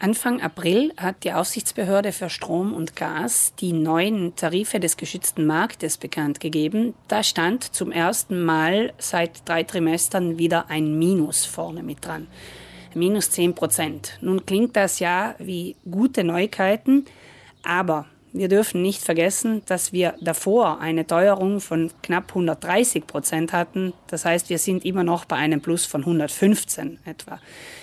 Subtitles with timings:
[0.00, 5.98] Anfang April hat die Aufsichtsbehörde für Strom und Gas die neuen Tarife des geschützten Marktes
[5.98, 6.94] bekannt gegeben.
[7.08, 12.28] Da stand zum ersten Mal seit drei Trimestern wieder ein Minus vorne mit dran.
[12.94, 14.18] Minus 10 Prozent.
[14.20, 17.04] Nun klingt das ja wie gute Neuigkeiten,
[17.64, 23.92] aber wir dürfen nicht vergessen, dass wir davor eine Teuerung von knapp 130 Prozent hatten.
[24.08, 27.40] Das heißt, wir sind immer noch bei einem Plus von 115 etwa.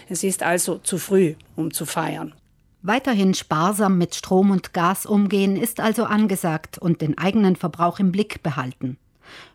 [0.10, 2.34] Es ist also zu früh, um zu feiern.
[2.82, 8.11] Weiterhin sparsam mit Strom und Gas umgehen ist also angesagt und den eigenen Verbrauch im
[8.11, 8.97] Blick behalten.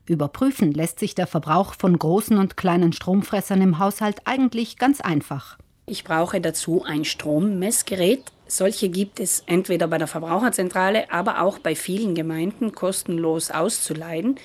[0.07, 5.59] Überprüfen lässt sich der Verbrauch von großen und kleinen Stromfressern im Haushalt eigentlich ganz einfach.
[5.87, 8.25] Ich brauche dazu ein Strommessgerät.
[8.51, 14.41] Solche gibt es entweder bei der Verbraucherzentrale, aber auch bei vielen Gemeinden kostenlos auszuleihen.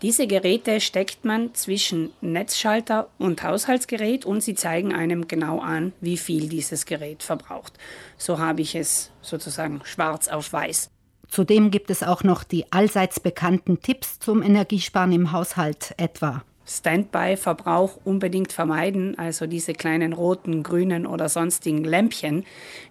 [0.00, 6.16] Diese Geräte steckt man zwischen Netzschalter und Haushaltsgerät und sie zeigen einem genau an, wie
[6.16, 7.74] viel dieses Gerät verbraucht.
[8.16, 10.88] So habe ich es sozusagen schwarz auf weiß.
[11.28, 17.98] Zudem gibt es auch noch die allseits bekannten Tipps zum Energiesparen im Haushalt etwa Standby-Verbrauch
[18.04, 22.44] unbedingt vermeiden, also diese kleinen roten, grünen oder sonstigen Lämpchen,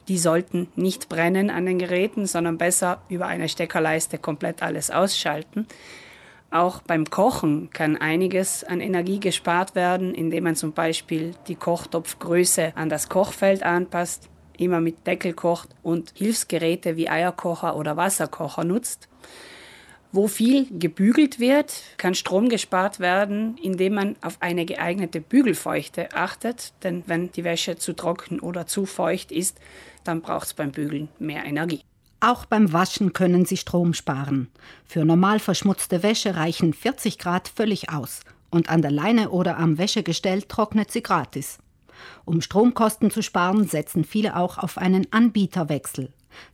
[0.08, 5.68] die sollten nicht brennen an den Geräten, sondern besser über eine Steckerleiste komplett alles ausschalten.
[6.52, 12.74] Auch beim Kochen kann einiges an Energie gespart werden, indem man zum Beispiel die Kochtopfgröße
[12.76, 14.28] an das Kochfeld anpasst,
[14.58, 19.08] immer mit Deckel kocht und Hilfsgeräte wie Eierkocher oder Wasserkocher nutzt.
[20.14, 26.74] Wo viel gebügelt wird, kann Strom gespart werden, indem man auf eine geeignete Bügelfeuchte achtet.
[26.84, 29.58] Denn wenn die Wäsche zu trocken oder zu feucht ist,
[30.04, 31.82] dann braucht es beim Bügeln mehr Energie.
[32.20, 34.50] Auch beim Waschen können Sie Strom sparen.
[34.86, 38.20] Für normal verschmutzte Wäsche reichen 40 Grad völlig aus.
[38.50, 41.58] Und an der Leine oder am Wäschegestell trocknet sie gratis.
[42.26, 46.12] Um Stromkosten zu sparen, setzen viele auch auf einen Anbieterwechsel.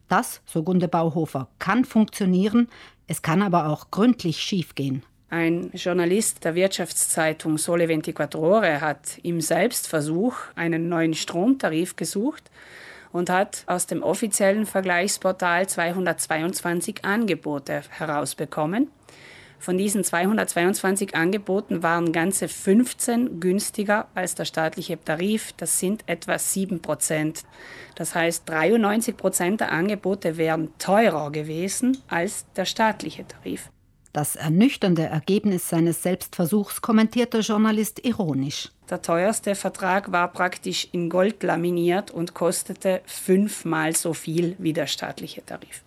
[0.07, 2.69] Das, so Gunde Bauhofer, kann funktionieren,
[3.07, 5.03] es kann aber auch gründlich schiefgehen.
[5.29, 12.49] Ein Journalist der Wirtschaftszeitung Sole 24 hat im Selbstversuch einen neuen Stromtarif gesucht
[13.11, 18.89] und hat aus dem offiziellen Vergleichsportal 222 Angebote herausbekommen.
[19.59, 25.53] Von diesen 222 Angeboten waren ganze 15 günstiger als der staatliche Tarif.
[25.57, 27.43] Das sind etwa 7 Prozent.
[27.95, 33.69] Das heißt, 93 Prozent der Angebote wären teurer gewesen als der staatliche Tarif.
[34.13, 38.71] Das ernüchternde Ergebnis seines Selbstversuchs kommentiert der Journalist ironisch.
[38.89, 44.87] Der teuerste Vertrag war praktisch in Gold laminiert und kostete fünfmal so viel wie der
[44.87, 45.83] staatliche Tarif.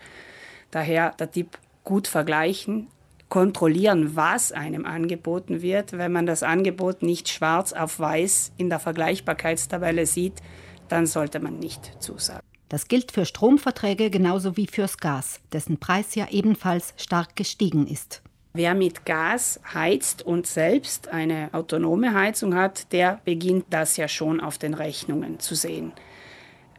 [0.70, 2.88] Daher der Tipp gut vergleichen,
[3.30, 5.92] kontrollieren, was einem angeboten wird.
[5.92, 10.42] Wenn man das Angebot nicht schwarz auf weiß in der Vergleichbarkeitstabelle sieht,
[10.88, 12.44] dann sollte man nicht zusagen.
[12.68, 18.22] Das gilt für Stromverträge genauso wie fürs Gas, dessen Preis ja ebenfalls stark gestiegen ist.
[18.52, 24.40] Wer mit Gas heizt und selbst eine autonome Heizung hat, der beginnt das ja schon
[24.40, 25.92] auf den Rechnungen zu sehen.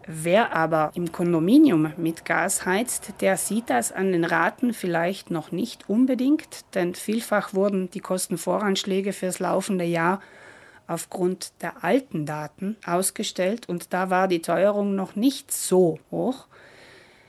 [0.08, 5.52] Wer aber im Kondominium mit Gas heizt, der sieht das an den Raten vielleicht noch
[5.52, 10.20] nicht unbedingt, denn vielfach wurden die Kostenvoranschläge fürs laufende Jahr
[10.88, 16.48] aufgrund der alten Daten ausgestellt und da war die Teuerung noch nicht so hoch.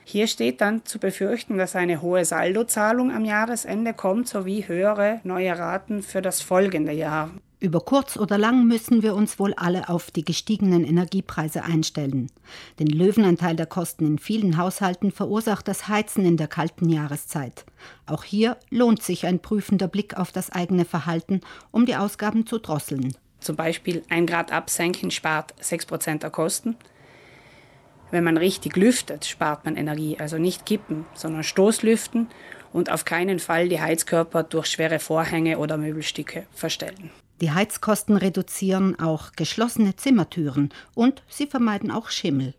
[0.03, 5.57] Hier steht dann zu befürchten, dass eine hohe Saldozahlung am Jahresende kommt sowie höhere neue
[5.57, 7.29] Raten für das folgende Jahr.
[7.63, 12.29] Über kurz oder lang müssen wir uns wohl alle auf die gestiegenen Energiepreise einstellen.
[12.77, 17.63] Den Löwenanteil der Kosten in vielen Haushalten verursacht das Heizen in der kalten Jahreszeit.
[18.05, 21.39] Auch hier lohnt sich ein prüfender Blick auf das eigene Verhalten,
[21.71, 23.15] um die Ausgaben zu drosseln.
[23.39, 26.75] Zum Beispiel ein Grad absenken spart 6% der Kosten.
[28.11, 30.17] Wenn man richtig lüftet, spart man Energie.
[30.19, 32.27] Also nicht kippen, sondern Stoßlüften
[32.73, 37.09] und auf keinen Fall die Heizkörper durch schwere Vorhänge oder Möbelstücke verstellen.
[37.43, 42.53] Die Heizkosten reduzieren auch geschlossene Zimmertüren und sie vermeiden auch Schimmel.